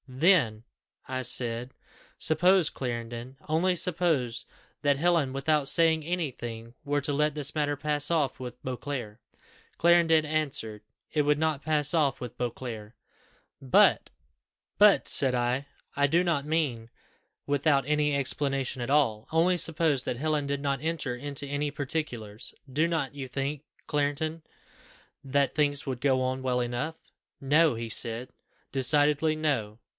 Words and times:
'Then,' 0.07 0.63
I 1.07 1.21
said, 1.21 1.73
'suppose, 2.17 2.69
Clarendon 2.69 3.37
only 3.47 3.75
suppose 3.77 4.45
that 4.81 4.97
Helen, 4.97 5.31
without 5.31 5.67
saying 5.69 6.03
any 6.03 6.31
thing, 6.31 6.73
were 6.83 6.99
to 7.01 7.13
let 7.13 7.33
this 7.33 7.55
matter 7.55 7.77
pass 7.77 8.09
off 8.11 8.39
with 8.39 8.61
Beauclerc?' 8.61 9.19
Clarendon 9.77 10.25
answered, 10.25 10.81
'It 11.13 11.21
would 11.21 11.37
not 11.37 11.63
pass 11.63 11.93
off 11.93 12.19
with 12.19 12.37
Beauclerc.' 12.37 12.93
'But,' 13.61 14.09
said 15.05 15.33
I, 15.33 15.67
'I 15.95 16.07
do 16.07 16.23
not 16.25 16.45
mean 16.45 16.89
without 17.45 17.85
any 17.87 18.15
explanation 18.15 18.81
at 18.81 18.89
all. 18.89 19.27
Only 19.31 19.55
suppose 19.55 20.03
that 20.03 20.17
Helen 20.17 20.45
did 20.45 20.59
not 20.61 20.81
enter 20.81 21.15
into 21.15 21.47
any 21.47 21.71
particulars, 21.71 22.53
do 22.71 22.87
not 22.87 23.13
you 23.13 23.27
think, 23.27 23.63
Clarendon, 23.87 24.41
that 25.23 25.53
things 25.53 25.85
would 25.85 26.01
go 26.01 26.21
on 26.21 26.41
well 26.41 26.59
enough?' 26.59 26.97
'No,' 27.39 27.75
he 27.75 27.87
said 27.87 28.29
decidedly, 28.73 29.35
'no. 29.37 29.79